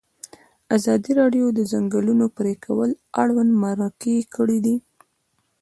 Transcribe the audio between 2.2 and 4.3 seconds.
پرېکول اړوند مرکې